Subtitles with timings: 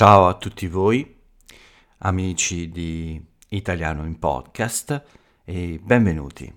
[0.00, 1.14] Ciao a tutti voi,
[1.98, 5.02] amici di Italiano in Podcast
[5.44, 6.50] e benvenuti.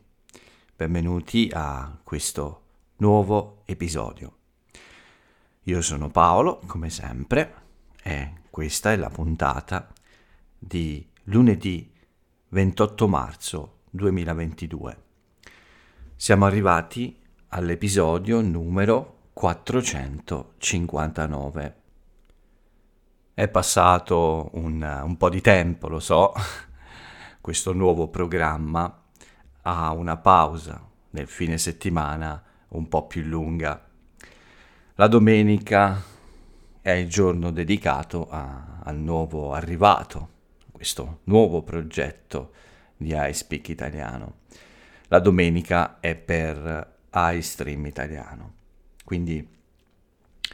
[0.74, 2.62] Benvenuti a questo
[3.00, 4.38] nuovo episodio.
[5.64, 7.54] Io sono Paolo, come sempre,
[8.02, 9.92] e questa è la puntata
[10.58, 11.92] di lunedì
[12.48, 14.98] 28 marzo 2022.
[16.16, 17.20] Siamo arrivati
[17.50, 21.83] all'episodio numero 459
[23.34, 26.34] è passato un, un po' di tempo, lo so,
[27.42, 29.02] questo nuovo programma
[29.64, 33.90] ha una pausa nel fine settimana un po' più lunga.
[34.96, 36.02] La domenica
[36.82, 40.30] è il giorno dedicato a, al nuovo arrivato,
[40.72, 42.52] questo nuovo progetto
[42.98, 44.42] di iSpeak Italiano.
[45.08, 48.54] La domenica è per iStream Italiano.
[49.04, 49.48] Quindi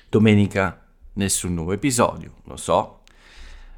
[0.09, 3.01] domenica nessun nuovo episodio, lo so,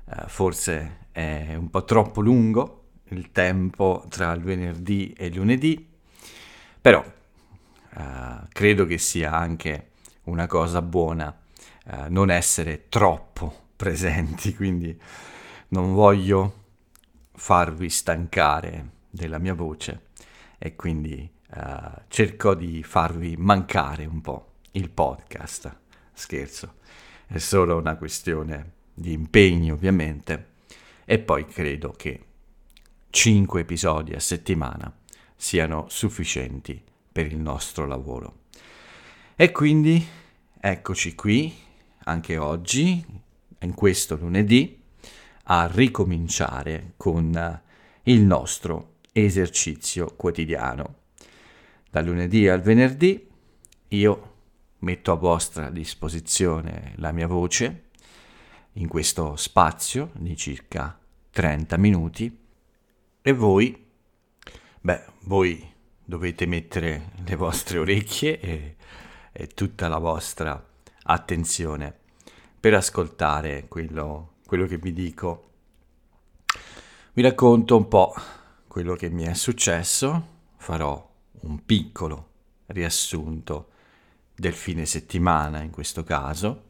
[0.06, 2.78] uh, forse è un po' troppo lungo
[3.10, 5.90] il tempo tra il venerdì e il lunedì,
[6.80, 9.90] però uh, credo che sia anche
[10.24, 11.36] una cosa buona
[11.86, 15.00] uh, non essere troppo presenti, quindi
[15.70, 16.60] non voglio
[17.34, 20.10] farvi stancare della mia voce
[20.58, 21.40] e quindi
[22.08, 25.76] cerco di farvi mancare un po' il podcast.
[26.14, 26.76] Scherzo
[27.32, 30.50] è solo una questione di impegno ovviamente
[31.06, 32.20] e poi credo che
[33.10, 34.94] 5 episodi a settimana
[35.38, 38.40] siano sufficienti per il nostro lavoro.
[39.38, 40.06] E quindi
[40.60, 41.56] eccoci qui
[42.04, 43.04] anche oggi,
[43.60, 44.82] in questo lunedì,
[45.44, 47.62] a ricominciare con
[48.04, 50.96] il nostro esercizio quotidiano.
[51.90, 53.26] Dal lunedì al venerdì
[53.88, 54.31] io
[54.82, 57.90] metto a vostra disposizione la mia voce
[58.74, 60.98] in questo spazio di circa
[61.32, 62.40] 30 minuti
[63.22, 63.90] e voi,
[64.82, 65.70] beh, voi
[66.04, 68.76] dovete mettere le vostre orecchie e,
[69.32, 70.64] e tutta la vostra
[71.04, 71.96] attenzione
[72.60, 75.50] per ascoltare quello, quello che vi dico.
[77.14, 78.14] Vi racconto un po'
[78.68, 81.10] quello che mi è successo, farò
[81.42, 82.30] un piccolo
[82.68, 83.71] riassunto
[84.42, 86.64] del fine settimana in questo caso.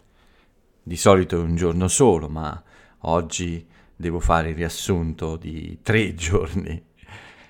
[0.83, 2.61] Di solito è un giorno solo, ma
[3.03, 3.65] oggi
[3.95, 6.83] devo fare il riassunto di tre giorni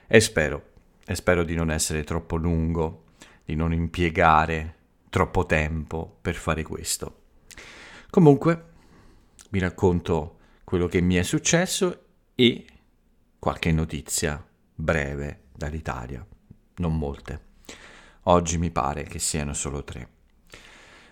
[0.05, 0.73] e spero,
[1.03, 3.05] e spero di non essere troppo lungo,
[3.43, 4.75] di non impiegare
[5.09, 7.21] troppo tempo per fare questo.
[8.11, 8.65] Comunque,
[9.49, 12.03] vi racconto quello che mi è successo
[12.35, 12.65] e
[13.39, 14.45] qualche notizia
[14.75, 16.23] breve dall'Italia,
[16.75, 17.49] non molte.
[18.25, 20.09] Oggi mi pare che siano solo tre.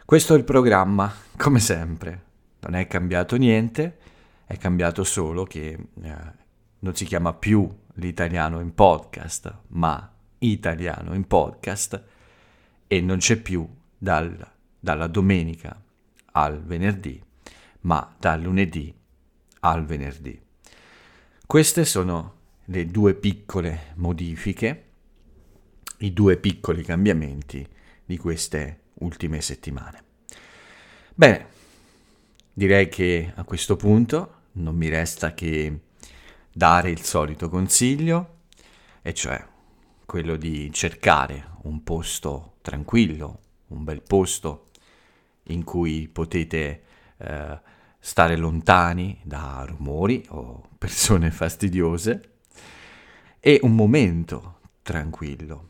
[0.05, 2.23] Questo è il programma, come sempre.
[2.59, 3.97] Non è cambiato niente,
[4.45, 6.15] è cambiato solo che eh,
[6.79, 12.03] non si chiama più l'italiano in podcast, ma italiano in podcast
[12.85, 14.47] e non c'è più dal,
[14.79, 15.81] dalla domenica
[16.33, 17.19] al venerdì,
[17.81, 18.93] ma dal lunedì
[19.61, 20.39] al venerdì.
[21.47, 24.88] Queste sono le due piccole modifiche
[25.99, 27.67] i due piccoli cambiamenti
[28.05, 30.03] di queste ultime settimane.
[31.13, 31.47] Bene,
[32.53, 35.79] direi che a questo punto non mi resta che
[36.51, 38.37] dare il solito consiglio,
[39.01, 39.45] e cioè
[40.05, 44.67] quello di cercare un posto tranquillo, un bel posto
[45.43, 46.83] in cui potete
[47.17, 47.59] eh,
[47.99, 52.37] stare lontani da rumori o persone fastidiose
[53.39, 55.68] e un momento tranquillo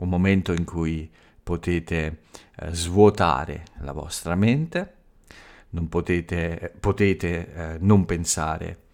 [0.00, 1.10] un momento in cui
[1.42, 2.22] potete
[2.56, 4.94] eh, svuotare la vostra mente,
[5.70, 8.84] non potete, potete eh, non pensare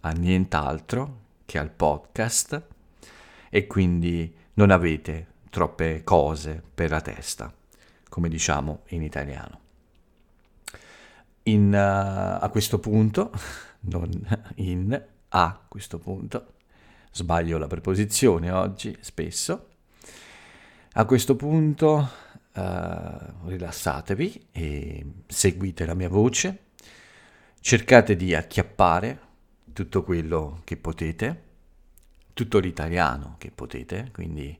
[0.00, 2.62] a nient'altro che al podcast
[3.48, 7.52] e quindi non avete troppe cose per la testa,
[8.08, 9.60] come diciamo in italiano.
[11.44, 13.30] In, uh, a questo punto,
[13.90, 14.10] non
[14.56, 16.54] in, a questo punto,
[17.12, 19.73] sbaglio la preposizione oggi spesso,
[20.96, 22.08] a questo punto
[22.52, 26.66] uh, rilassatevi e seguite la mia voce,
[27.60, 29.18] cercate di acchiappare
[29.72, 31.42] tutto quello che potete,
[32.32, 34.56] tutto l'italiano che potete, quindi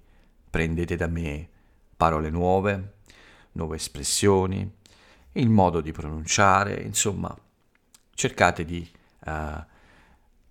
[0.51, 1.49] prendete da me
[1.97, 2.95] parole nuove,
[3.53, 4.69] nuove espressioni,
[5.33, 7.33] il modo di pronunciare, insomma,
[8.13, 8.89] cercate di
[9.27, 9.65] uh,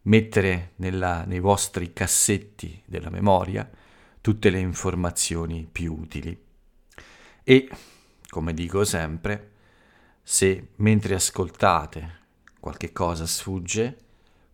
[0.03, 3.69] mettere nella, nei vostri cassetti della memoria
[4.23, 6.41] tutte le informazioni più utili.
[7.43, 7.69] E,
[8.29, 9.51] come dico sempre,
[10.23, 12.21] se mentre ascoltate
[12.57, 13.97] qualche cosa sfugge,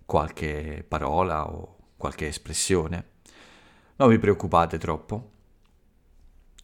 [0.08, 3.10] qualche parola o qualche espressione.
[3.98, 5.34] Non vi preoccupate troppo,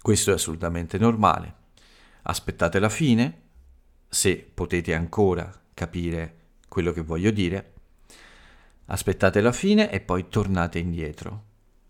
[0.02, 1.54] questo è assolutamente normale.
[2.24, 3.42] Aspettate la fine,
[4.10, 6.38] se potete ancora capire
[6.68, 7.74] quello che voglio dire,
[8.86, 11.44] aspettate la fine e poi tornate indietro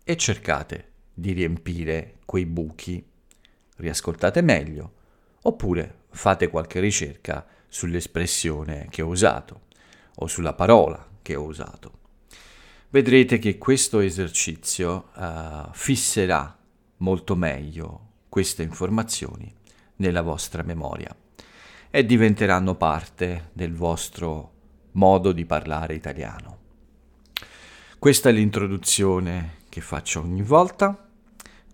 [0.04, 3.02] e cercate di riempire quei buchi.
[3.76, 4.92] Riascoltate meglio
[5.42, 9.62] oppure fate qualche ricerca sull'espressione che ho usato
[10.16, 12.04] o sulla parola che ho usato.
[12.90, 16.56] Vedrete che questo esercizio uh, fisserà
[16.98, 19.52] molto meglio queste informazioni
[19.96, 21.14] nella vostra memoria
[21.90, 24.52] e diventeranno parte del vostro
[24.92, 26.58] modo di parlare italiano.
[27.98, 31.05] Questa è l'introduzione che faccio ogni volta,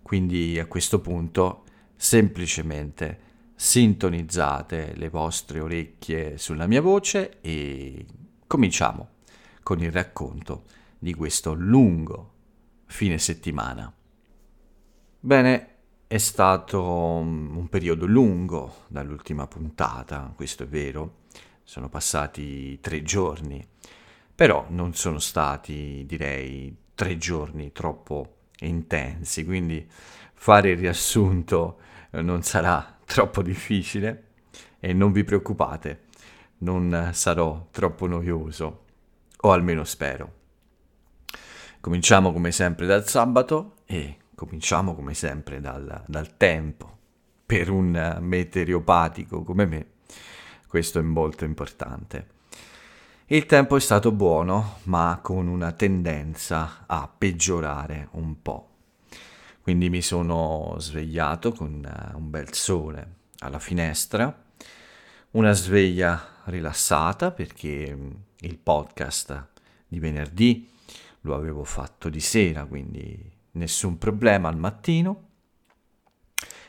[0.03, 1.63] quindi a questo punto
[1.95, 8.05] semplicemente sintonizzate le vostre orecchie sulla mia voce e
[8.45, 9.09] cominciamo
[9.63, 10.65] con il racconto
[10.99, 12.31] di questo lungo
[12.85, 13.91] fine settimana.
[15.19, 15.67] Bene,
[16.05, 21.21] è stato un periodo lungo dall'ultima puntata, questo è vero,
[21.63, 23.65] sono passati tre giorni,
[24.35, 28.35] però non sono stati, direi, tre giorni troppo
[28.67, 29.87] intensi, quindi
[30.33, 31.79] fare il riassunto
[32.11, 34.27] non sarà troppo difficile
[34.79, 36.01] e non vi preoccupate,
[36.59, 38.85] non sarò troppo noioso,
[39.41, 40.41] o almeno spero.
[41.79, 46.91] Cominciamo come sempre dal sabato e cominciamo come sempre dal, dal tempo.
[47.45, 49.87] Per un meteoropatico come me,
[50.67, 52.27] questo è molto importante.
[53.33, 58.69] Il tempo è stato buono, ma con una tendenza a peggiorare un po'.
[59.59, 64.39] Quindi mi sono svegliato con eh, un bel sole alla finestra,
[65.31, 69.47] una sveglia rilassata perché mm, il podcast
[69.87, 70.69] di venerdì
[71.21, 73.17] lo avevo fatto di sera, quindi
[73.53, 75.29] nessun problema al mattino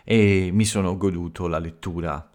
[0.02, 2.26] e mi sono goduto la lettura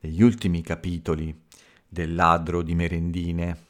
[0.00, 1.44] degli ultimi capitoli
[1.88, 3.65] del ladro di merendine,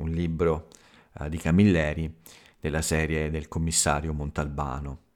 [0.00, 0.68] un libro
[1.14, 2.12] uh, di Camilleri
[2.60, 5.08] della serie del commissario Montalbano.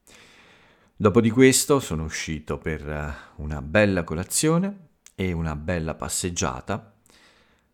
[0.97, 6.95] Dopo di questo sono uscito per eh, una bella colazione e una bella passeggiata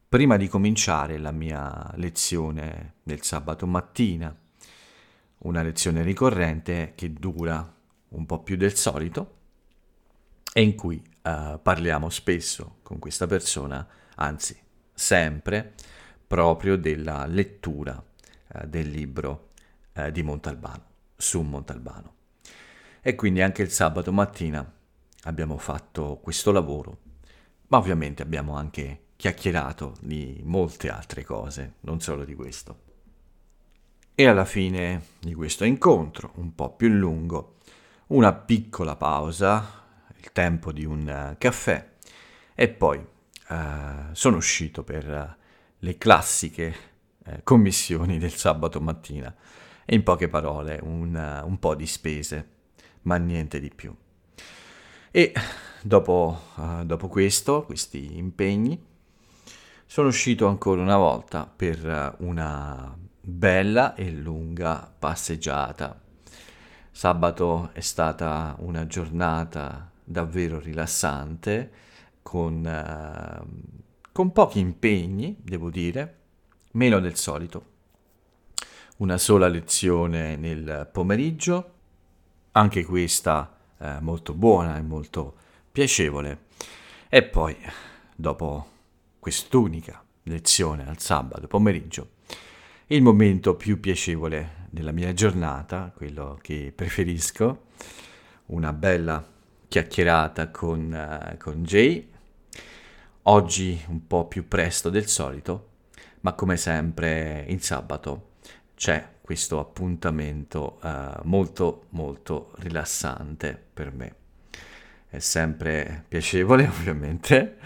[0.08, 4.34] prima di cominciare la mia lezione del sabato mattina,
[5.38, 7.72] una lezione ricorrente che dura
[8.08, 9.36] un po' più del solito
[10.52, 13.86] e in cui uh, parliamo spesso con questa persona,
[14.16, 14.58] anzi
[14.92, 15.74] sempre,
[16.30, 19.48] proprio della lettura uh, del libro
[19.94, 20.84] uh, di Montalbano,
[21.16, 22.14] su Montalbano.
[23.00, 24.64] E quindi anche il sabato mattina
[25.24, 26.98] abbiamo fatto questo lavoro,
[27.66, 32.82] ma ovviamente abbiamo anche chiacchierato di molte altre cose, non solo di questo.
[34.14, 37.56] E alla fine di questo incontro, un po' più lungo,
[38.08, 39.82] una piccola pausa,
[40.16, 41.90] il tempo di un caffè,
[42.54, 43.04] e poi
[43.48, 45.38] eh, sono uscito per
[45.80, 46.74] le classiche
[47.24, 49.34] eh, commissioni del sabato mattina
[49.84, 52.48] e in poche parole un, un po' di spese
[53.02, 53.94] ma niente di più.
[55.10, 55.32] E
[55.82, 58.86] dopo, uh, dopo questo, questi impegni,
[59.86, 66.00] sono uscito ancora una volta per una bella e lunga passeggiata.
[66.92, 71.72] Sabato è stata una giornata davvero rilassante,
[72.22, 73.89] con, uh,
[74.20, 76.18] con pochi impegni, devo dire,
[76.72, 77.64] meno del solito.
[78.98, 81.72] Una sola lezione nel pomeriggio
[82.52, 85.36] anche questa eh, molto buona e molto
[85.72, 86.48] piacevole.
[87.08, 87.56] E poi,
[88.14, 88.68] dopo
[89.18, 92.10] quest'unica lezione al sabato pomeriggio,
[92.88, 97.68] il momento più piacevole della mia giornata, quello che preferisco,
[98.48, 99.26] una bella
[99.66, 102.10] chiacchierata con, uh, con Jay,
[103.24, 105.68] oggi un po' più presto del solito,
[106.20, 108.28] ma come sempre il sabato
[108.74, 114.14] c'è questo appuntamento uh, molto molto rilassante per me.
[115.08, 117.58] È sempre piacevole ovviamente,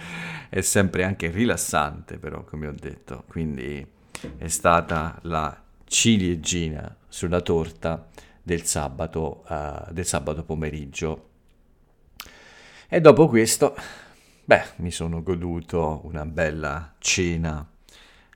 [0.48, 3.86] è sempre anche rilassante però come ho detto, quindi
[4.36, 8.08] è stata la ciliegina sulla torta
[8.42, 11.28] del sabato, uh, del sabato pomeriggio.
[12.88, 13.74] E dopo questo,
[14.44, 17.66] beh, mi sono goduto una bella cena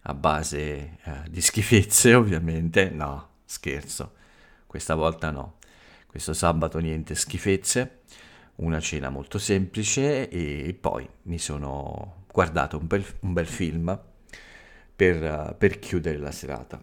[0.03, 4.15] a base eh, di schifezze ovviamente, no, scherzo,
[4.67, 5.57] questa volta no,
[6.07, 8.01] questo sabato niente schifezze,
[8.57, 13.99] una cena molto semplice e poi mi sono guardato un bel, un bel film
[14.97, 16.83] per, per chiudere la serata.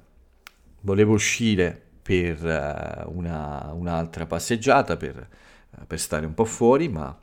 [0.81, 5.27] Volevo uscire per uh, una, un'altra passeggiata, per,
[5.71, 7.17] uh, per, stare un po' fuori, ma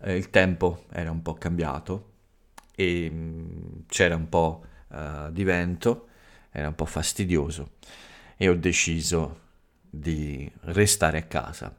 [0.00, 2.12] uh, il tempo era un po' cambiato
[2.74, 4.62] e mh, mm, c'era un po'
[5.30, 6.06] di vento,
[6.52, 7.72] era un po' fastidioso
[8.36, 9.40] e ho deciso
[9.90, 11.76] di restare a casa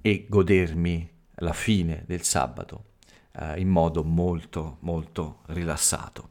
[0.00, 2.92] e godermi la fine del sabato
[3.32, 6.30] eh, in modo molto molto rilassato.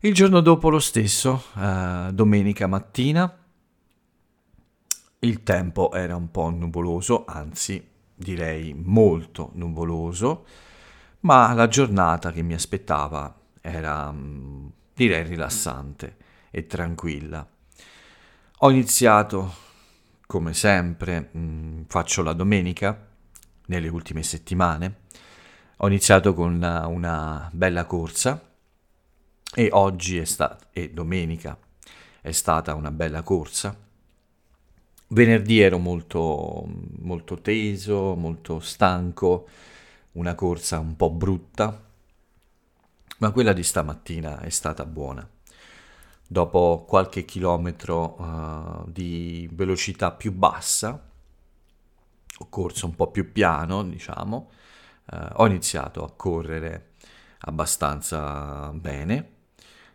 [0.00, 3.36] Il giorno dopo lo stesso, eh, domenica mattina,
[5.20, 7.87] il tempo era un po' nuvoloso, anzi
[8.18, 10.44] direi molto nuvoloso,
[11.20, 16.16] ma la giornata che mi aspettava era mm, direi rilassante
[16.50, 17.46] e tranquilla.
[18.58, 19.54] Ho iniziato,
[20.26, 23.06] come sempre, mh, mm, faccio la domenica,
[23.66, 25.02] nelle ultime settimane,
[25.76, 28.42] ho iniziato con una, una bella corsa
[29.54, 31.56] e oggi è stata, e domenica
[32.20, 33.76] è stata una bella corsa.
[35.10, 39.48] Venerdì ero molto, molto teso, molto stanco,
[40.12, 41.82] una corsa un po' brutta,
[43.18, 45.26] ma quella di stamattina è stata buona.
[46.26, 51.08] Dopo qualche chilometro uh, di velocità più bassa,
[52.40, 54.50] ho corso un po' più piano, diciamo,
[55.10, 56.92] uh, ho iniziato a correre
[57.40, 59.30] abbastanza bene,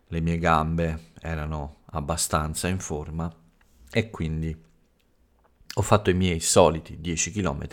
[0.08, 3.32] le mie gambe erano abbastanza in forma
[3.92, 4.72] e quindi
[5.76, 7.68] ho fatto i miei soliti 10 km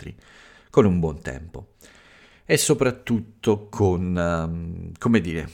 [0.69, 1.73] con un buon tempo
[2.45, 5.49] e soprattutto con, um, come dire,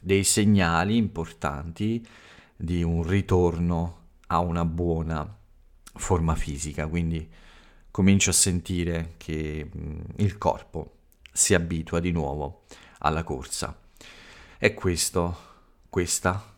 [0.00, 2.04] dei segnali importanti
[2.56, 3.98] di un ritorno
[4.28, 5.38] a una buona
[5.94, 7.28] forma fisica, quindi
[7.90, 10.96] comincio a sentire che mh, il corpo
[11.32, 12.64] si abitua di nuovo
[12.98, 13.78] alla corsa.
[14.58, 15.36] E questo,
[15.88, 16.54] questa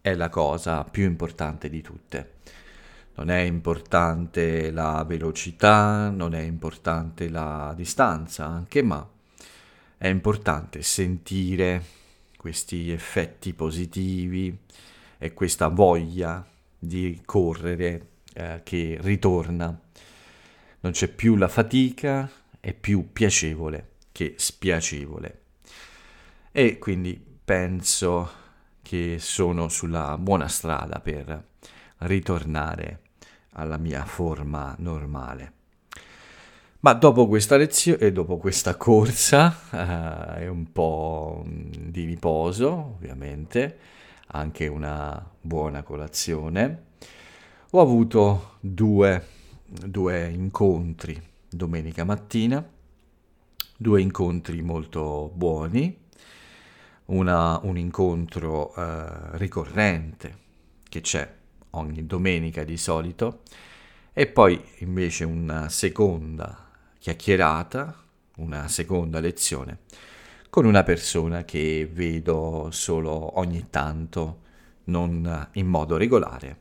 [0.00, 2.35] è la cosa più importante di tutte.
[3.18, 9.08] Non è importante la velocità, non è importante la distanza anche, ma
[9.96, 11.82] è importante sentire
[12.36, 14.54] questi effetti positivi
[15.16, 16.46] e questa voglia
[16.78, 19.80] di correre eh, che ritorna.
[20.80, 22.30] Non c'è più la fatica,
[22.60, 25.40] è più piacevole che spiacevole.
[26.52, 28.30] E quindi penso
[28.82, 31.44] che sono sulla buona strada per
[31.98, 33.00] ritornare
[33.56, 35.52] alla mia forma normale.
[36.80, 39.56] Ma dopo questa lezione e dopo questa corsa
[40.38, 43.78] eh, e un po' di riposo, ovviamente,
[44.28, 46.84] anche una buona colazione,
[47.70, 49.26] ho avuto due,
[49.64, 52.64] due incontri domenica mattina,
[53.76, 56.04] due incontri molto buoni,
[57.06, 60.44] una, un incontro eh, ricorrente
[60.88, 61.28] che c'è
[61.76, 63.42] ogni domenica di solito
[64.12, 68.02] e poi invece una seconda chiacchierata,
[68.36, 69.80] una seconda lezione
[70.56, 74.40] con una persona che vedo solo ogni tanto,
[74.84, 76.60] non in modo regolare,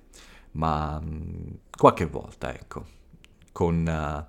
[0.51, 2.85] ma mm, qualche volta, ecco,
[3.53, 4.27] con,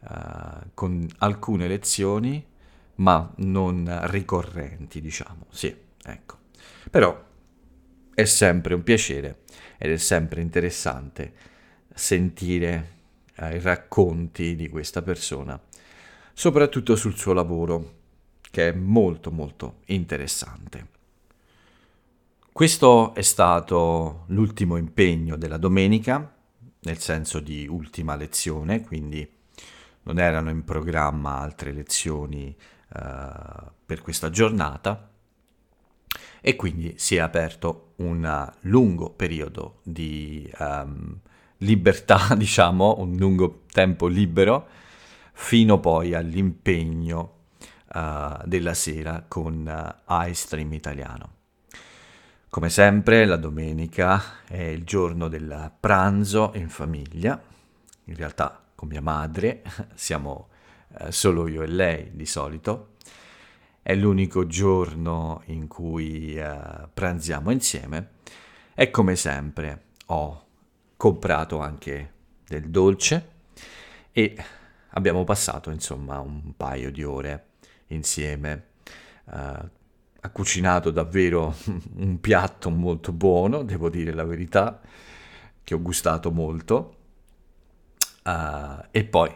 [0.00, 2.46] uh, con alcune lezioni,
[2.96, 6.36] ma non ricorrenti, diciamo, sì, ecco.
[6.88, 7.20] Però
[8.14, 9.40] è sempre un piacere
[9.78, 11.32] ed è sempre interessante
[11.94, 12.96] sentire
[13.36, 15.58] eh, i racconti di questa persona,
[16.32, 17.96] soprattutto sul suo lavoro,
[18.50, 20.96] che è molto molto interessante.
[22.52, 26.34] Questo è stato l'ultimo impegno della domenica,
[26.80, 29.28] nel senso di ultima lezione, quindi
[30.02, 32.56] non erano in programma altre lezioni
[32.94, 35.08] uh, per questa giornata
[36.40, 41.18] e quindi si è aperto un lungo periodo di um,
[41.58, 44.66] libertà, diciamo, un lungo tempo libero,
[45.32, 47.32] fino poi all'impegno
[47.94, 51.36] uh, della sera con uh, iStream italiano.
[52.50, 57.40] Come sempre la domenica è il giorno del pranzo in famiglia,
[58.04, 59.62] in realtà con mia madre,
[59.94, 60.48] siamo
[60.88, 62.94] uh, solo io e lei di solito,
[63.88, 68.16] è l'unico giorno in cui uh, pranziamo insieme
[68.74, 70.44] e come sempre ho
[70.94, 72.12] comprato anche
[72.46, 73.30] del dolce
[74.12, 74.36] e
[74.90, 77.46] abbiamo passato insomma un paio di ore
[77.86, 78.66] insieme.
[79.24, 79.32] Uh,
[80.20, 81.56] ha cucinato davvero
[81.96, 84.82] un piatto molto buono, devo dire la verità,
[85.64, 86.96] che ho gustato molto.
[88.22, 89.34] Uh, e poi,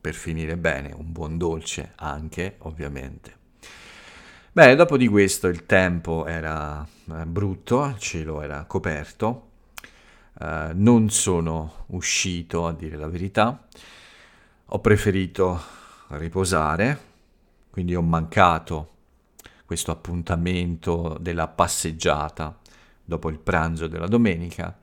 [0.00, 3.37] per finire bene, un buon dolce anche, ovviamente.
[4.58, 9.50] Bene, dopo di questo il tempo era eh, brutto, il cielo era coperto,
[10.40, 13.68] eh, non sono uscito a dire la verità,
[14.64, 15.60] ho preferito
[16.08, 16.98] riposare,
[17.70, 18.94] quindi ho mancato
[19.64, 22.58] questo appuntamento della passeggiata
[23.04, 24.76] dopo il pranzo della domenica,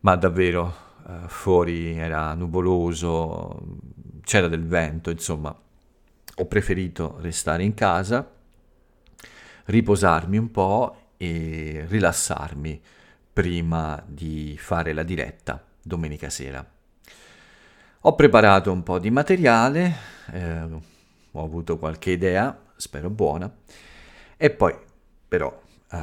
[0.00, 0.74] ma davvero
[1.06, 3.80] eh, fuori era nuvoloso,
[4.22, 5.54] c'era del vento, insomma,
[6.36, 8.36] ho preferito restare in casa
[9.68, 12.80] riposarmi un po' e rilassarmi
[13.32, 16.66] prima di fare la diretta domenica sera.
[18.02, 19.94] Ho preparato un po' di materiale,
[20.32, 20.60] eh,
[21.30, 23.52] ho avuto qualche idea, spero buona,
[24.36, 24.74] e poi
[25.26, 25.60] però
[25.90, 25.98] eh,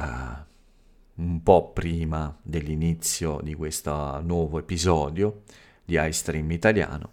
[1.14, 5.42] un po' prima dell'inizio di questo nuovo episodio
[5.84, 7.10] di iStream italiano,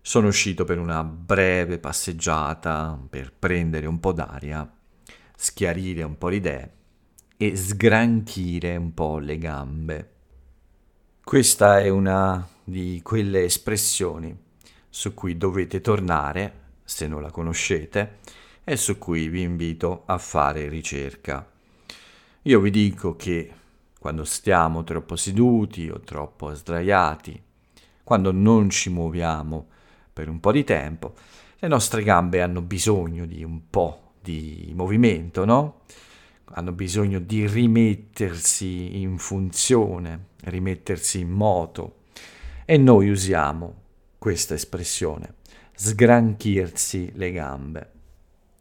[0.00, 4.70] sono uscito per una breve passeggiata per prendere un po' d'aria
[5.44, 6.72] schiarire un po' le idee
[7.36, 10.10] e sgranchire un po' le gambe.
[11.22, 14.34] Questa è una di quelle espressioni
[14.88, 18.20] su cui dovete tornare, se non la conoscete,
[18.64, 21.46] e su cui vi invito a fare ricerca.
[22.42, 23.52] Io vi dico che
[23.98, 27.42] quando stiamo troppo seduti o troppo sdraiati,
[28.02, 29.66] quando non ci muoviamo
[30.10, 31.14] per un po' di tempo,
[31.58, 35.82] le nostre gambe hanno bisogno di un po' di movimento, no?
[36.46, 42.02] Hanno bisogno di rimettersi in funzione, rimettersi in moto.
[42.64, 43.82] E noi usiamo
[44.18, 45.34] questa espressione,
[45.74, 47.90] sgranchirsi le gambe.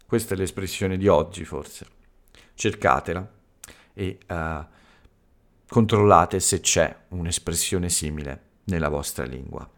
[0.05, 1.87] Questa è l'espressione di oggi forse.
[2.53, 3.31] Cercatela
[3.93, 4.65] e uh,
[5.67, 9.69] controllate se c'è un'espressione simile nella vostra lingua.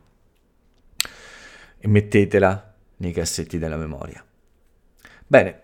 [1.77, 4.25] E mettetela nei cassetti della memoria.
[5.27, 5.61] Bene,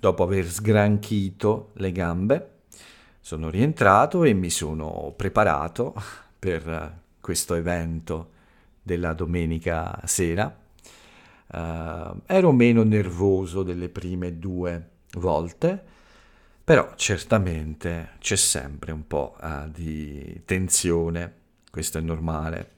[0.00, 2.50] Dopo aver sgranchito le gambe,
[3.20, 5.94] sono rientrato e mi sono preparato
[6.38, 8.30] per questo evento
[8.82, 10.58] della domenica sera.
[11.52, 15.84] Uh, ero meno nervoso delle prime due volte,
[16.64, 21.34] però certamente c'è sempre un po' uh, di tensione,
[21.70, 22.76] questo è normale.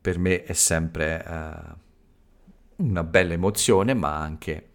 [0.00, 4.74] Per me è sempre uh, una bella emozione, ma anche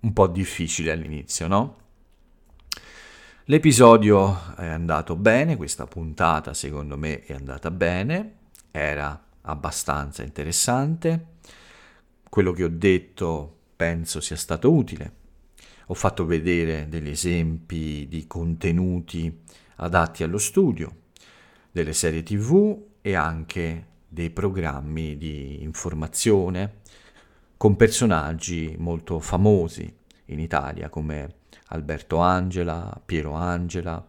[0.00, 1.76] un po' difficile all'inizio, no?
[3.44, 8.34] L'episodio è andato bene, questa puntata secondo me è andata bene,
[8.70, 11.36] era abbastanza interessante,
[12.28, 15.12] quello che ho detto penso sia stato utile,
[15.86, 19.44] ho fatto vedere degli esempi di contenuti
[19.76, 21.04] adatti allo studio,
[21.70, 26.80] delle serie tv e anche dei programmi di informazione
[27.58, 29.92] con personaggi molto famosi
[30.26, 31.34] in Italia come
[31.66, 34.02] Alberto Angela, Piero Angela,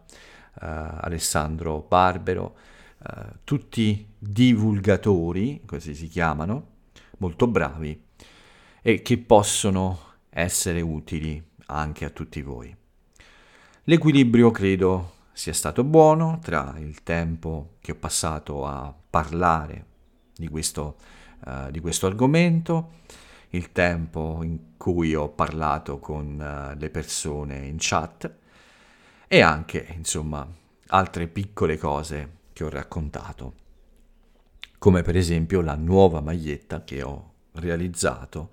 [0.62, 2.56] eh, Alessandro Barbero,
[3.04, 6.68] eh, tutti divulgatori, così si chiamano,
[7.18, 8.00] molto bravi
[8.82, 9.98] e che possono
[10.30, 12.74] essere utili anche a tutti voi.
[13.84, 19.86] L'equilibrio credo sia stato buono tra il tempo che ho passato a parlare
[20.36, 20.96] di questo,
[21.46, 22.98] uh, di questo argomento
[23.50, 28.32] il tempo in cui ho parlato con uh, le persone in chat
[29.26, 30.46] e anche, insomma,
[30.88, 33.54] altre piccole cose che ho raccontato,
[34.78, 38.50] come per esempio la nuova maglietta che ho realizzato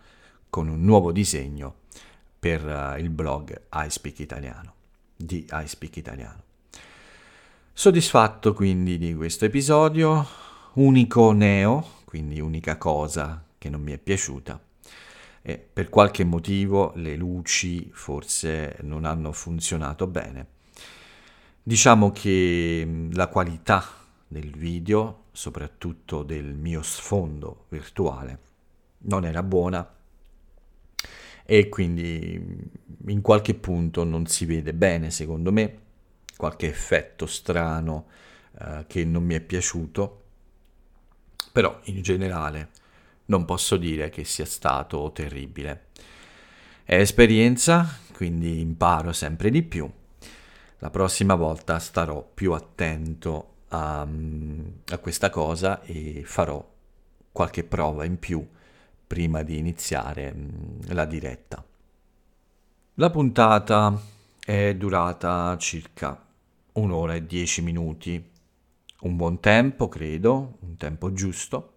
[0.50, 1.76] con un nuovo disegno
[2.40, 4.74] per uh, il blog iSpeak Italiano,
[5.16, 6.44] di iSpeak Italiano.
[7.74, 10.26] Soddisfatto quindi di questo episodio,
[10.74, 14.60] unico neo, quindi unica cosa che non mi è piaciuta,
[15.48, 20.46] e per qualche motivo le luci forse non hanno funzionato bene.
[21.64, 23.82] Diciamo che la qualità
[24.28, 28.40] del video, soprattutto del mio sfondo virtuale,
[29.04, 29.90] non era buona.
[31.46, 32.70] E quindi
[33.06, 35.80] in qualche punto non si vede bene secondo me,
[36.36, 38.08] qualche effetto strano
[38.60, 40.24] eh, che non mi è piaciuto,
[41.54, 42.72] però in generale
[43.28, 45.88] non posso dire che sia stato terribile.
[46.84, 49.90] È esperienza, quindi imparo sempre di più.
[50.80, 56.66] La prossima volta starò più attento a, a questa cosa e farò
[57.32, 58.46] qualche prova in più
[59.06, 61.64] prima di iniziare mm, la diretta.
[62.96, 64.00] La puntata
[64.44, 66.26] è durata circa
[66.74, 68.32] un'ora e dieci minuti,
[69.02, 71.74] un buon tempo credo, un tempo giusto.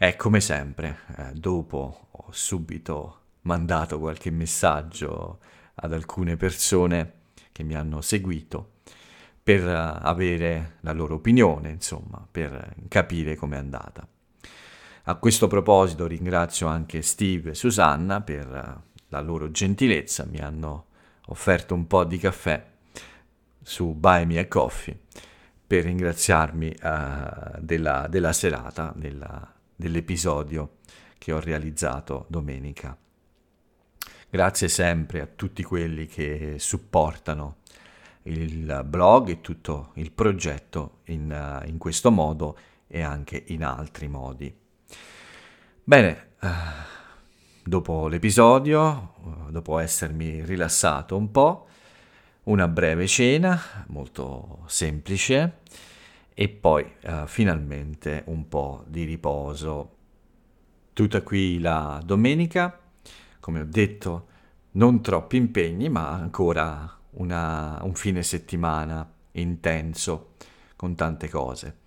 [0.00, 5.40] E come sempre, eh, dopo ho subito mandato qualche messaggio
[5.74, 7.14] ad alcune persone
[7.50, 8.74] che mi hanno seguito
[9.42, 14.06] per avere la loro opinione, insomma, per capire com'è andata.
[15.02, 20.86] A questo proposito ringrazio anche Steve e Susanna per la loro gentilezza, mi hanno
[21.26, 22.64] offerto un po' di caffè
[23.60, 24.96] su Buy Me a Coffee
[25.66, 30.78] per ringraziarmi uh, della, della, serata, della, dell'episodio
[31.18, 32.96] che ho realizzato domenica.
[34.28, 37.58] Grazie sempre a tutti quelli che supportano
[38.22, 44.54] il blog e tutto il progetto in, in questo modo e anche in altri modi.
[45.84, 46.48] Bene, uh,
[47.62, 51.68] dopo l'episodio, uh, dopo essermi rilassato un po',
[52.44, 55.60] una breve cena molto semplice
[56.40, 59.96] e poi uh, finalmente un po' di riposo.
[60.92, 62.78] Tutta qui la domenica,
[63.40, 64.26] come ho detto,
[64.72, 70.34] non troppi impegni, ma ancora una, un fine settimana intenso
[70.76, 71.78] con tante cose.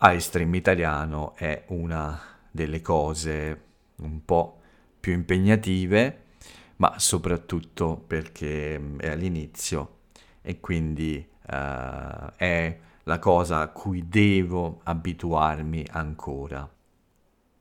[0.00, 3.62] iStream italiano è una delle cose
[3.98, 4.58] un po'
[4.98, 6.24] più impegnative
[6.76, 9.98] ma soprattutto perché mm, è all'inizio
[10.42, 16.70] e quindi uh, è la cosa a cui devo abituarmi ancora.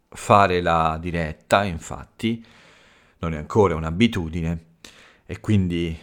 [0.10, 2.46] Fare la diretta, infatti,
[3.20, 4.66] non è ancora un'abitudine
[5.26, 5.98] e quindi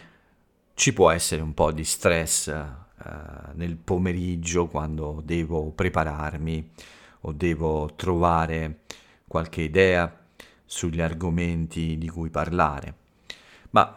[0.73, 6.71] ci può essere un po' di stress uh, nel pomeriggio quando devo prepararmi
[7.21, 8.79] o devo trovare
[9.27, 10.23] qualche idea
[10.65, 12.95] sugli argomenti di cui parlare
[13.71, 13.93] ma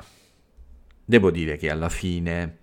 [1.05, 2.59] devo dire che alla fine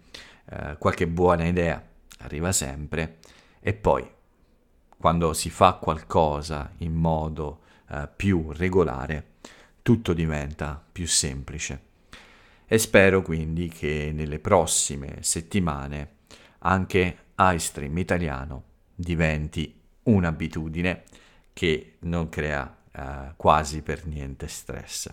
[0.45, 1.83] eh, qualche buona idea
[2.19, 3.19] arriva sempre.
[3.59, 4.07] E poi
[4.97, 9.33] quando si fa qualcosa in modo eh, più regolare
[9.81, 11.93] tutto diventa più semplice.
[12.65, 16.13] E spero quindi che nelle prossime settimane
[16.59, 18.63] anche iStream italiano
[18.95, 21.03] diventi un'abitudine
[21.53, 25.11] che non crea eh, quasi per niente stress.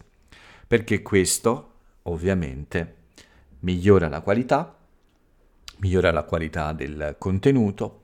[0.67, 2.97] Perché questo ovviamente
[3.61, 4.75] migliora la qualità,
[5.79, 8.03] migliora la qualità del contenuto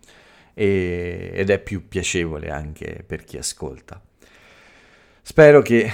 [0.54, 4.00] e, ed è più piacevole anche per chi ascolta.
[5.22, 5.90] Spero che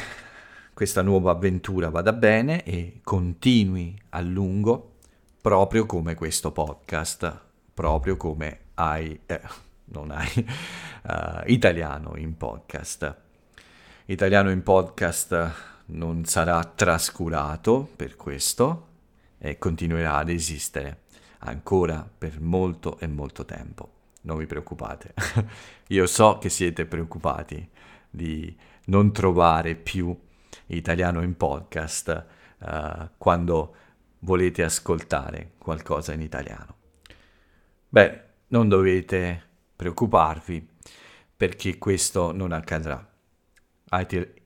[0.73, 4.97] questa nuova avventura vada bene e continui a lungo,
[5.41, 7.41] proprio come questo podcast,
[7.75, 9.41] proprio come hai, eh,
[9.87, 10.47] non hai,
[11.03, 13.17] uh, italiano in podcast.
[14.07, 15.53] Italiano in podcast
[15.87, 18.87] non sarà trascurato per questo
[19.39, 21.03] e continuerà ad esistere
[21.45, 23.93] ancora per molto e molto tempo.
[24.23, 25.15] Non vi preoccupate.
[25.89, 27.69] Io so che siete preoccupati
[28.11, 30.17] di non trovare più
[30.67, 32.25] italiano in podcast
[32.59, 33.75] uh, quando
[34.21, 36.77] volete ascoltare qualcosa in italiano.
[37.89, 39.43] Beh, non dovete
[39.77, 40.69] preoccuparvi
[41.37, 43.07] perché questo non accadrà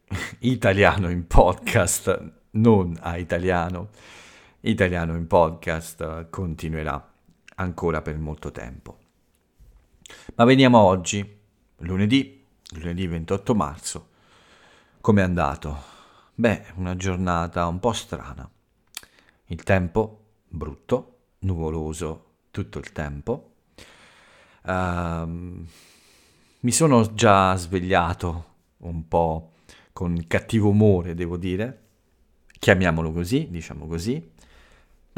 [0.41, 3.91] italiano in podcast, non a italiano,
[4.61, 7.13] italiano in podcast continuerà
[7.57, 8.99] ancora per molto tempo.
[10.35, 11.39] Ma veniamo oggi,
[11.79, 14.09] lunedì, lunedì 28 marzo,
[15.01, 15.97] come è andato?
[16.35, 18.49] Beh, una giornata un po' strana.
[19.47, 23.53] Il tempo brutto, nuvoloso tutto il tempo.
[24.63, 25.65] Uh,
[26.61, 28.45] mi sono già svegliato
[28.79, 29.53] un po'
[29.93, 31.83] con cattivo umore, devo dire,
[32.59, 34.37] chiamiamolo così, diciamo così.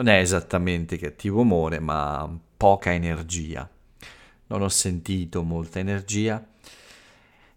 [0.01, 3.69] Non è esattamente cattivo umore, ma poca energia.
[4.47, 6.43] Non ho sentito molta energia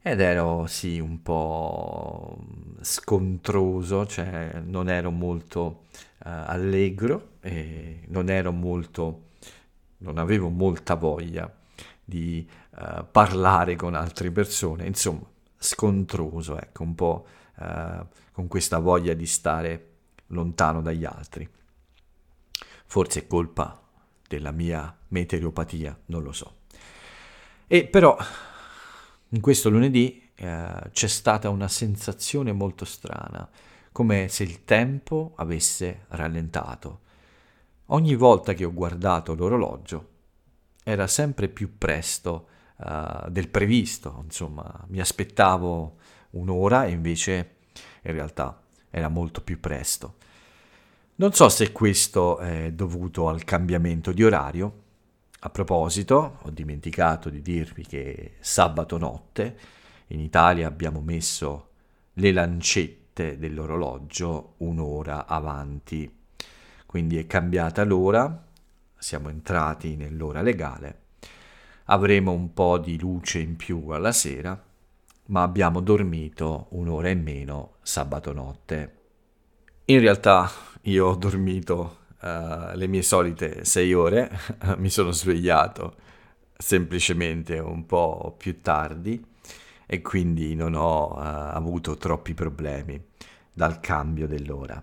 [0.01, 2.37] ed ero sì un po'
[2.81, 9.29] scontroso, cioè non ero molto uh, allegro e non ero molto
[9.99, 11.49] non avevo molta voglia
[12.03, 15.25] di uh, parlare con altre persone, insomma,
[15.57, 17.25] scontroso, ecco, un po'
[17.57, 19.91] eh, con questa voglia di stare
[20.27, 21.49] lontano dagli altri.
[22.93, 23.81] Forse è colpa
[24.27, 26.57] della mia meteoropatia, non lo so.
[27.65, 28.15] E però
[29.29, 33.49] in questo lunedì eh, c'è stata una sensazione molto strana,
[33.91, 36.99] come se il tempo avesse rallentato.
[37.87, 40.09] Ogni volta che ho guardato l'orologio
[40.83, 45.95] era sempre più presto uh, del previsto, insomma, mi aspettavo
[46.33, 47.55] un'ora e invece
[48.03, 50.17] in realtà era molto più presto.
[51.15, 54.81] Non so se questo è dovuto al cambiamento di orario.
[55.41, 59.57] A proposito, ho dimenticato di dirvi che sabato notte
[60.07, 61.69] in Italia abbiamo messo
[62.13, 66.11] le lancette dell'orologio un'ora avanti.
[66.87, 68.47] Quindi è cambiata l'ora,
[68.97, 71.01] siamo entrati nell'ora legale,
[71.85, 74.59] avremo un po' di luce in più alla sera,
[75.27, 78.97] ma abbiamo dormito un'ora in meno sabato notte.
[79.85, 80.49] In realtà
[80.83, 84.29] io ho dormito uh, le mie solite sei ore,
[84.77, 85.95] mi sono svegliato
[86.57, 89.23] semplicemente un po' più tardi
[89.85, 93.01] e quindi non ho uh, avuto troppi problemi
[93.51, 94.81] dal cambio dell'ora.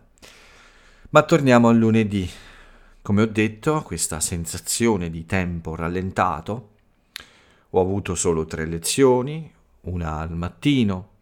[1.10, 2.28] Ma torniamo al lunedì.
[3.02, 6.68] Come ho detto, questa sensazione di tempo rallentato.
[7.70, 11.14] Ho avuto solo tre lezioni, una al mattino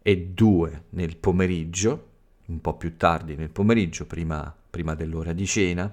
[0.00, 2.07] e due nel pomeriggio,
[2.48, 5.92] un po' più tardi nel pomeriggio, prima, prima dell'ora di cena,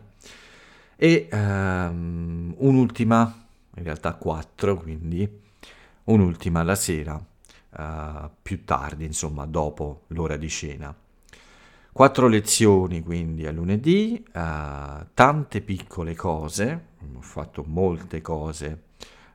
[0.95, 5.41] e um, un'ultima, in realtà quattro, quindi
[6.05, 10.95] un'ultima la sera, uh, più tardi, insomma, dopo l'ora di cena.
[11.91, 18.83] Quattro lezioni quindi a lunedì, uh, tante piccole cose, ho fatto molte cose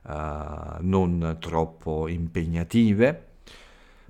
[0.03, 3.29] uh, non troppo impegnative,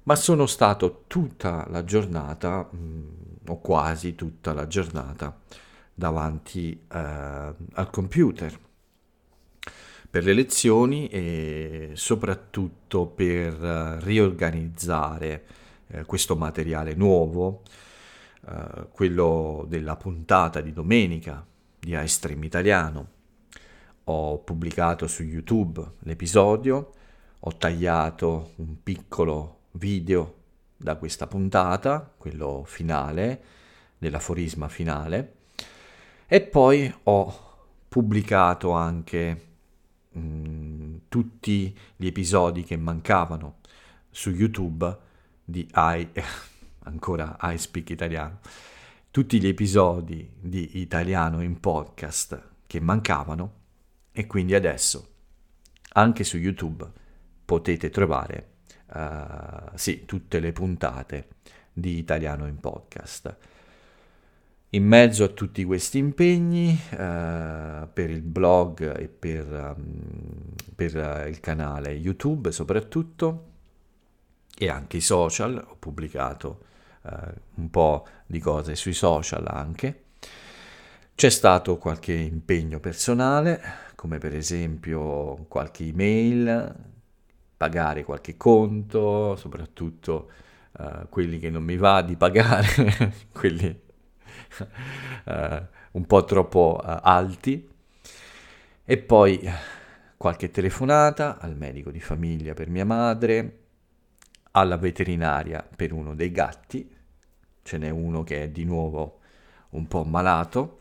[0.04, 3.08] ma sono stato tutta la giornata, mh, mm,
[3.48, 5.38] o quasi tutta la giornata,
[5.94, 8.58] davanti uh, al computer
[10.10, 15.46] per le lezioni e soprattutto per uh, riorganizzare
[15.88, 17.62] uh, questo materiale nuovo,
[18.42, 21.46] uh, quello della puntata di domenica
[21.80, 23.08] di iStream Italiano.
[24.06, 26.94] Ho pubblicato su YouTube l'episodio,
[27.40, 30.36] ho tagliato un piccolo video
[30.78, 33.44] da questa puntata, quello finale,
[33.98, 35.36] dell'aforisma finale,
[36.28, 37.50] e poi ho
[37.88, 39.48] pubblicato anche
[40.10, 43.58] mh, mm, tutti gli episodi che mancavano
[44.10, 44.98] su YouTube
[45.44, 46.08] di I,
[46.84, 48.40] ancora I Speak Italiano,
[49.12, 53.60] tutti gli episodi di italiano in podcast che mancavano.
[54.14, 55.08] E quindi adesso
[55.94, 56.90] anche su YouTube
[57.46, 58.51] potete trovare
[58.94, 61.28] uh, sì, tutte le puntate
[61.74, 63.38] di italiano in podcast.
[64.74, 71.28] In mezzo a tutti questi impegni, eh, per il blog e per, um, per uh,
[71.28, 73.48] il canale YouTube soprattutto,
[74.58, 76.64] e anche i social, ho pubblicato
[77.02, 77.10] uh,
[77.56, 80.04] un po' di cose sui social anche.
[81.16, 83.62] C'è stato qualche impegno personale,
[83.96, 86.76] come per esempio qualche email,
[87.62, 90.32] pagare qualche conto, soprattutto
[90.80, 93.68] uh, quelli che non mi va di pagare, quelli
[95.26, 97.70] uh, un po' troppo uh, alti,
[98.84, 99.48] e poi
[100.18, 103.60] qualche telefonata al medico di famiglia per mia madre,
[104.54, 106.92] alla veterinaria per uno dei gatti,
[107.62, 109.20] ce n'è uno che è di nuovo
[109.70, 110.80] un po' malato,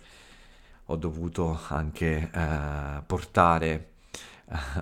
[0.87, 3.89] ho dovuto anche uh, portare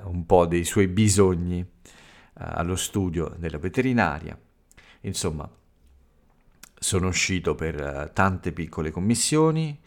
[0.04, 1.66] un po' dei suoi bisogni
[2.38, 4.38] allo studio della veterinaria.
[5.02, 5.48] Insomma,
[6.78, 9.78] sono uscito per uh, tante piccole commissioni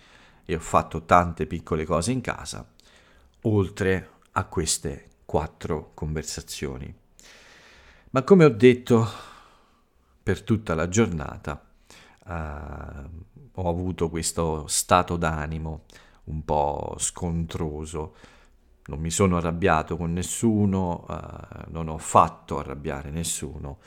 [0.43, 2.69] e ho fatto tante piccole cose in casa,
[3.41, 6.93] oltre a queste quattro conversazioni.
[8.11, 9.07] Ma come ho detto,
[10.21, 11.65] per tutta la giornata
[12.25, 12.31] uh,
[13.53, 15.85] ho avuto questo stato d'animo
[16.25, 18.15] un po' scontroso.
[18.91, 23.79] Non mi sono arrabbiato con nessuno, uh, non ho fatto arrabbiare nessuno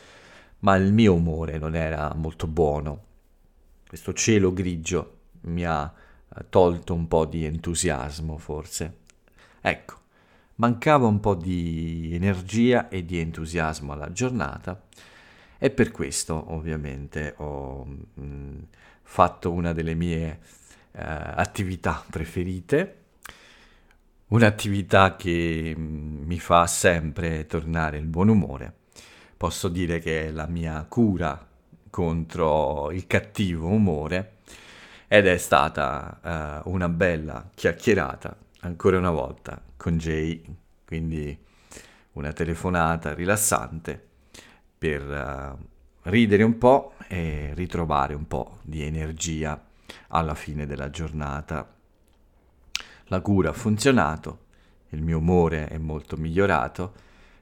[0.65, 3.03] ma il mio umore non era molto buono.
[3.87, 5.93] Questo cielo grigio mi ha
[6.37, 9.01] eh, tolto un po' di entusiasmo, forse.
[9.61, 9.95] Ecco,
[10.57, 14.83] mancava un po' di energia e di entusiasmo alla giornata
[15.59, 18.59] e per questo ovviamente ho mh, mm,
[19.03, 20.41] fatto una delle mie
[20.93, 23.04] uh, attività preferite,
[24.29, 28.75] un'attività che mm, mi fa sempre tornare il buon umore
[29.37, 31.47] posso dire che è la mia cura
[31.91, 34.39] contro il cattivo umore
[35.07, 40.43] ed è stata uh, una bella chiacchierata ancora una volta con Jay,
[40.85, 41.39] quindi
[42.13, 44.03] una telefonata rilassante
[44.79, 45.65] per uh,
[46.09, 49.63] ridere un po' e ritrovare un po' di energia
[50.09, 51.74] alla fine della giornata.
[53.09, 54.39] La cura ha funzionato,
[54.91, 56.95] il mio umore è molto migliorato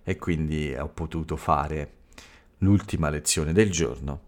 [0.03, 1.93] e quindi ho potuto fare
[2.59, 4.23] l'ultima lezione del giorno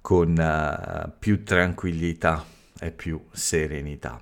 [0.00, 2.44] con uh, più tranquillità
[2.78, 4.20] e più serenità.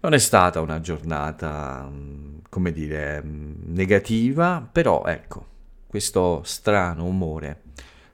[0.00, 5.46] Non è stata una giornata, mm, come dire, mm, negativa, però ecco,
[5.86, 7.62] questo strano umore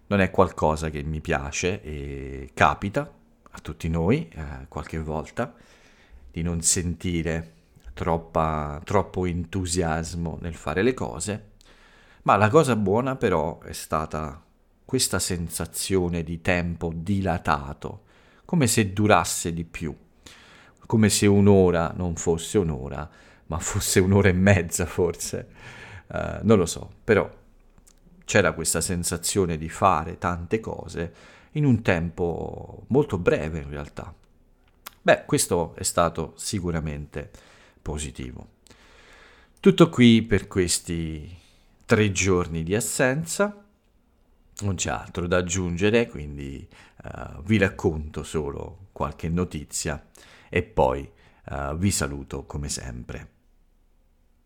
[0.09, 3.11] non è qualcosa che mi piace e capita
[3.51, 5.55] a tutti noi eh, qualche volta
[6.39, 7.55] di non sentire
[7.95, 11.51] troppa, troppo entusiasmo nel fare le cose,
[12.23, 14.41] ma la cosa buona però è stata
[14.85, 18.05] questa sensazione di tempo dilatato,
[18.45, 19.95] come se durasse di più,
[20.87, 23.09] come se un'ora non fosse un'ora,
[23.47, 25.49] ma fosse un'ora e mezza forse,
[26.07, 27.29] uh, non lo so, però
[28.25, 31.13] c'era questa sensazione di fare tante cose
[31.53, 34.15] in un tempo molto breve in realtà.
[35.09, 37.31] Beh, questo è stato sicuramente
[37.81, 38.57] positivo.
[39.59, 41.35] Tutto qui per questi
[41.87, 43.65] tre giorni di assenza,
[44.59, 46.69] non c'è altro da aggiungere, quindi
[47.05, 50.11] uh, vi racconto solo qualche notizia
[50.51, 51.11] e poi
[51.53, 53.31] uh, vi saluto come sempre.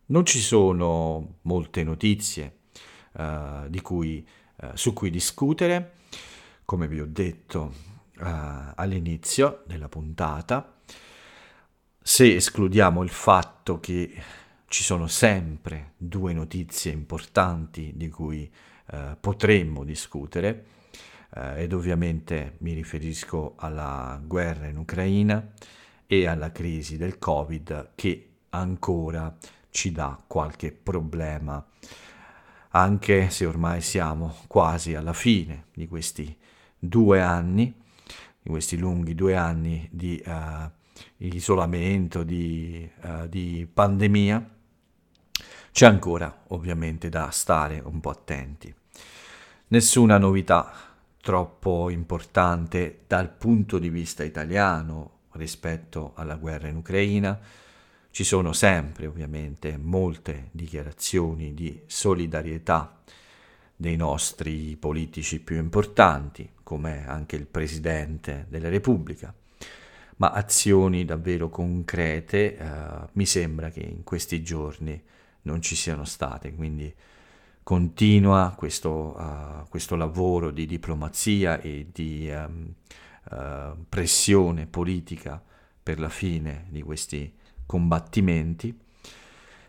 [0.06, 2.58] Non ci sono molte notizie
[3.14, 4.24] uh, cui,
[4.74, 5.94] su cui discutere,
[6.64, 10.78] come vi ho detto uh, all'inizio della puntata,
[12.00, 14.12] se escludiamo il fatto che
[14.66, 18.50] ci sono sempre due notizie importanti di cui
[19.20, 20.66] potremmo discutere,
[21.56, 25.52] ed ovviamente mi riferisco alla guerra in Ucraina
[26.06, 29.34] e alla crisi del Covid che ancora
[29.70, 31.64] ci dà qualche problema.
[32.70, 36.36] Anche se ormai siamo quasi alla fine di questi
[36.78, 37.81] due anni,
[38.42, 40.70] di questi lunghi due anni di uh,
[41.18, 44.50] isolamento, di, uh, di pandemia,
[45.70, 48.74] c'è ancora ovviamente da stare un po' attenti.
[49.68, 50.70] Nessuna novità
[51.20, 57.38] troppo importante dal punto di vista italiano rispetto alla guerra in Ucraina,
[58.10, 63.00] ci sono sempre ovviamente molte dichiarazioni di solidarietà
[63.82, 69.34] dei nostri politici più importanti, come anche il Presidente della Repubblica,
[70.18, 72.66] ma azioni davvero concrete eh,
[73.14, 75.02] mi sembra che in questi giorni
[75.42, 76.94] non ci siano state, quindi
[77.64, 82.72] continua questo, uh, questo lavoro di diplomazia e di um,
[83.30, 85.42] uh, pressione politica
[85.82, 87.34] per la fine di questi
[87.66, 88.76] combattimenti,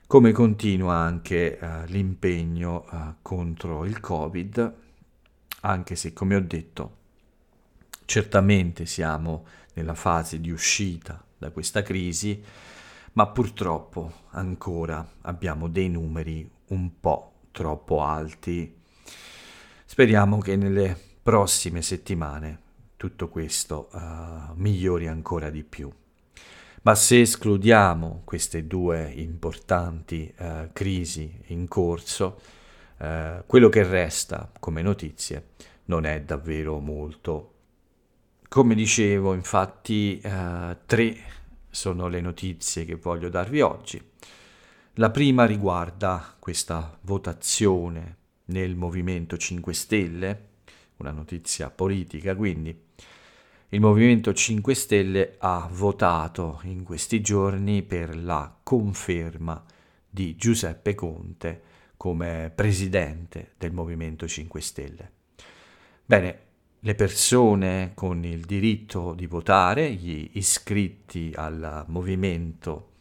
[0.08, 4.74] come continua anche uh, l'impegno uh, contro il Covid,
[5.62, 6.98] anche se, come ho detto,
[8.06, 12.44] certamente siamo nella fase di uscita da questa crisi,
[13.14, 18.82] ma purtroppo ancora abbiamo dei numeri un po' troppo alti.
[19.86, 22.60] Speriamo che nelle prossime settimane
[22.98, 25.92] tutto questo uh, migliori ancora di più.
[26.86, 32.42] Ma se escludiamo queste due importanti eh, crisi in corso,
[32.98, 35.52] eh, quello che resta come notizie
[35.86, 37.54] non è davvero molto.
[38.50, 41.16] Come dicevo, infatti, eh, tre
[41.70, 44.02] sono le notizie che voglio darvi oggi.
[44.96, 48.18] La prima riguarda questa votazione
[48.48, 50.48] nel Movimento 5 Stelle,
[50.98, 52.78] una notizia politica quindi,
[53.74, 59.64] il Movimento 5 Stelle ha votato in questi giorni per la conferma
[60.08, 61.62] di Giuseppe Conte
[61.98, 65.12] come presidente del Movimento 5 Stelle.
[66.06, 66.40] Bene,
[66.82, 72.98] le persone con il diritto di votare, gli iscritti al movimento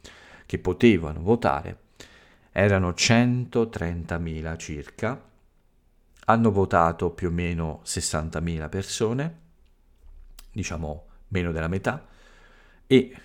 [0.46, 1.80] che potevano votare,
[2.50, 5.22] erano 130.000 circa,
[6.24, 9.40] hanno votato più o meno 60.000 persone,
[10.52, 12.06] diciamo meno della metà,
[12.86, 13.16] e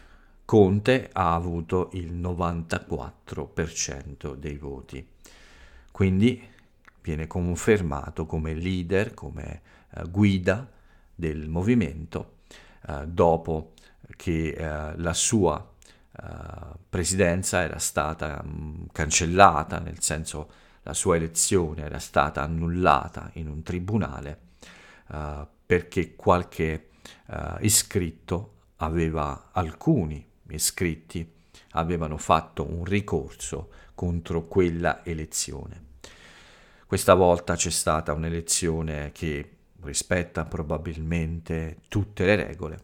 [0.45, 5.05] Conte ha avuto il 94% dei voti.
[5.91, 6.41] Quindi
[7.01, 10.65] viene confermato come leader, come uh, guida
[11.13, 12.35] del movimento
[12.87, 13.73] uh, dopo
[14.15, 15.73] che uh, la sua
[16.89, 20.49] presidenza era stata um, cancellata, nel senso
[20.81, 24.39] la sua elezione era stata annullata in un tribunale
[25.63, 26.87] perché qualche
[27.27, 31.35] uh, iscritto aveva alcuni iscritti
[31.71, 35.85] avevano fatto un ricorso contro quella elezione.
[36.85, 39.51] Questa volta c'è stata un'elezione che
[39.81, 42.79] rispetta probabilmente tutte le regole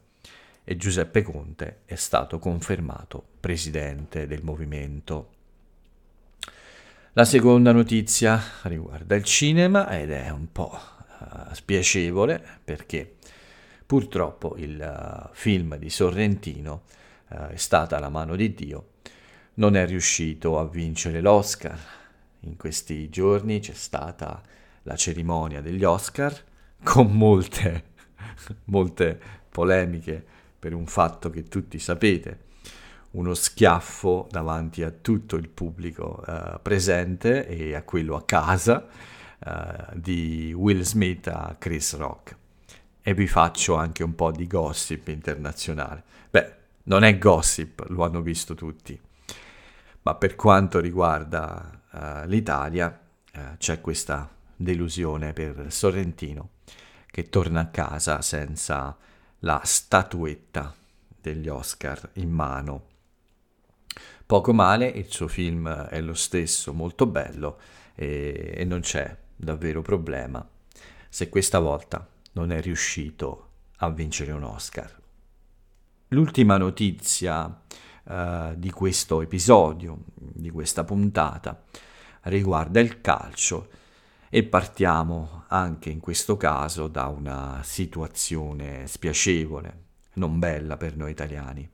[0.63, 5.32] e Giuseppe Conte è stato confermato presidente del movimento.
[7.13, 10.78] La seconda notizia riguarda il cinema ed è un po'
[11.19, 13.12] uh, spiacevole perché
[13.93, 16.81] Purtroppo il uh, film di Sorrentino,
[17.29, 18.87] uh, è stata la mano di Dio,
[19.57, 21.77] non è riuscito a vincere l'Oscar.
[22.39, 24.41] In questi giorni c'è stata
[24.81, 26.35] la cerimonia degli Oscar
[26.81, 27.83] con molte,
[28.65, 30.25] molte polemiche
[30.57, 32.45] per un fatto che tutti sapete,
[33.11, 38.87] uno schiaffo davanti a tutto il pubblico uh, presente e a quello a casa
[39.45, 42.41] uh, di Will Smith a Chris Rock.
[43.03, 46.03] E vi faccio anche un po' di gossip internazionale.
[46.29, 48.99] Beh, non è gossip, lo hanno visto tutti.
[50.03, 52.97] Ma per quanto riguarda uh, l'Italia,
[53.57, 56.49] c'è questa delusione per Sorrentino
[57.07, 58.95] che torna a casa senza
[59.39, 60.73] la statuetta
[61.19, 62.91] degli Oscar in mano
[64.25, 67.59] Poco male, il suo film è lo stesso, molto bello
[67.93, 70.47] e, e non c'è davvero problema
[71.09, 75.01] se questa volta non è riuscito a vincere un Oscar.
[76.09, 77.45] L'ultima notizia
[78.03, 81.63] uh, di questo episodio, di questa puntata,
[82.23, 83.69] riguarda il calcio
[84.29, 89.81] e partiamo anche in questo caso da una situazione spiacevole,
[90.13, 91.69] non bella per noi italiani.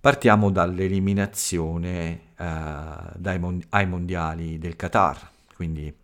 [0.00, 5.94] Partiamo dall'eliminazione eh, mon- ai mondiali del Qatar, quindi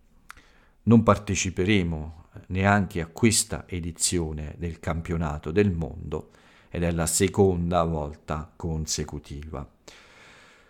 [0.85, 6.31] non parteciperemo neanche a questa edizione del campionato del mondo
[6.69, 9.69] ed è la seconda volta consecutiva.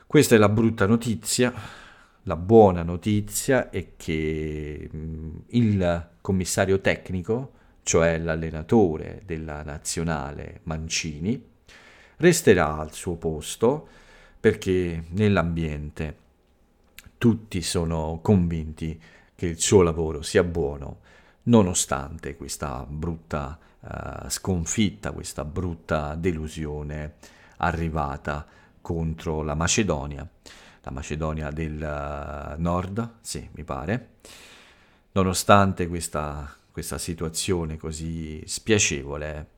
[0.07, 1.53] Questa è la brutta notizia,
[2.25, 7.53] la buona notizia è che mm, il commissario tecnico,
[7.83, 11.43] cioè l'allenatore della nazionale Mancini,
[12.17, 13.89] resterà al suo posto
[14.41, 16.17] perché nell'ambiente
[17.19, 19.01] tutti sono convinti
[19.35, 21.01] che il suo lavoro sia buono
[21.51, 27.17] nonostante questa brutta uh, sconfitta, questa brutta delusione
[27.59, 28.47] arrivata
[28.81, 30.27] contro la Macedonia,
[30.83, 34.09] la Macedonia del uh, nord, sì, mi pare.
[35.13, 39.49] Nonostante questa, questa situazione così spiacevole,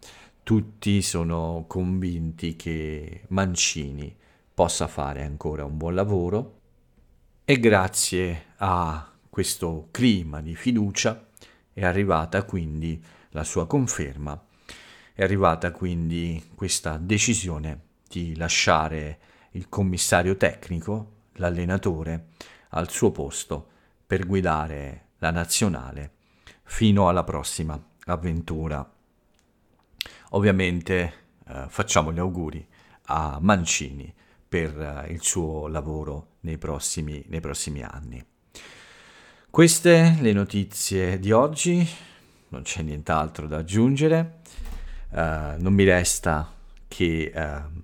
[0.42, 4.16] tutti sono convinti che Mancini
[4.54, 6.60] possa fare ancora un buon lavoro
[7.44, 11.26] e grazie a questo clima di fiducia
[11.72, 14.40] è arrivata quindi la sua conferma,
[15.14, 19.18] è arrivata quindi questa decisione di lasciare
[19.52, 22.28] il commissario tecnico, l'allenatore,
[22.70, 23.68] al suo posto
[24.06, 26.12] per guidare la nazionale
[26.64, 28.88] fino alla prossima avventura
[30.34, 31.12] Ovviamente
[31.46, 32.66] eh, facciamo gli auguri
[33.06, 34.12] a Mancini
[34.48, 38.24] per eh, il suo lavoro nei prossimi, nei prossimi anni.
[39.52, 41.86] Queste le notizie di oggi,
[42.48, 44.38] non c'è nient'altro da aggiungere,
[45.10, 45.16] uh,
[45.58, 46.50] non mi resta
[46.88, 47.82] che uh,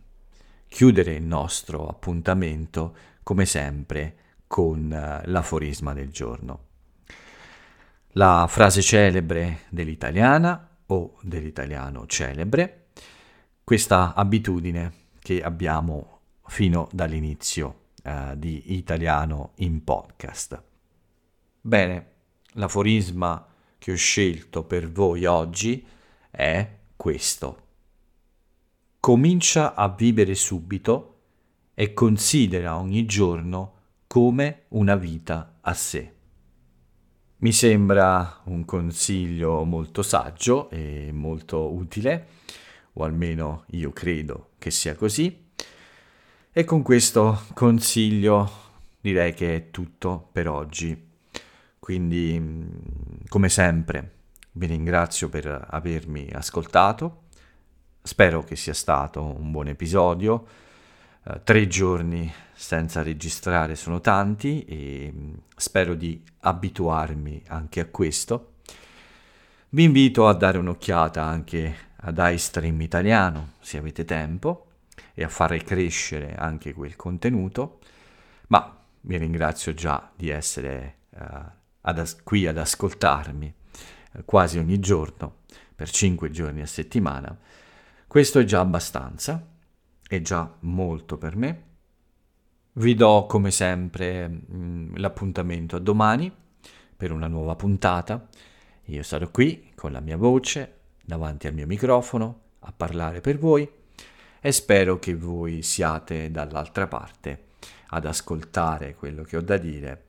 [0.66, 4.16] chiudere il nostro appuntamento come sempre
[4.46, 6.60] con uh, l'aforisma del giorno.
[8.12, 12.86] La frase celebre dell'italiana o dell'italiano celebre,
[13.62, 17.88] questa abitudine che abbiamo fino dall'inizio
[18.36, 20.67] di italiano in podcast.
[21.68, 22.06] Bene,
[22.52, 23.46] l'aforisma
[23.76, 25.86] che ho scelto per voi oggi
[26.30, 26.66] è
[26.96, 27.66] questo.
[28.98, 31.18] Comincia a vivere subito
[31.74, 33.74] e considera ogni giorno
[34.06, 36.14] come una vita a sé.
[37.36, 42.28] Mi sembra un consiglio molto saggio e molto utile,
[42.94, 45.50] o almeno io credo che sia così.
[46.50, 48.50] E con questo consiglio
[49.02, 51.07] direi che è tutto per oggi.
[51.88, 52.38] Quindi,
[53.28, 54.16] come sempre,
[54.52, 57.22] vi ringrazio per avermi ascoltato.
[58.02, 60.46] Spero che sia stato un buon episodio.
[61.22, 68.56] Uh, tre giorni senza registrare sono tanti e mm, spero di abituarmi anche a questo.
[69.70, 74.72] Vi invito a dare un'occhiata anche ad iStream italiano se avete tempo
[75.14, 77.78] e a fare crescere anche quel contenuto,
[78.48, 81.56] ma vi ringrazio già di essere uh,
[81.88, 83.52] ad as- qui ad ascoltarmi
[84.12, 85.36] uh, quasi ogni giorno
[85.74, 87.36] per 5 giorni a settimana.
[88.06, 89.46] Questo è già abbastanza,
[90.06, 91.66] è già molto per me
[92.78, 96.32] vi do come sempre mm, l'appuntamento a domani
[96.96, 98.26] per una nuova puntata.
[98.84, 103.68] Io sarò qui con la mia voce davanti al mio microfono a parlare per voi
[104.40, 107.46] e spero che voi siate dall'altra parte
[107.88, 110.04] ad ascoltare quello che ho da dire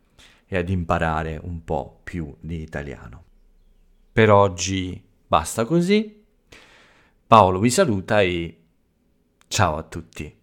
[0.52, 3.24] e ad imparare un po' più di italiano.
[4.12, 6.26] Per oggi basta così.
[7.28, 8.58] Paolo vi saluta e
[9.48, 10.39] ciao a tutti.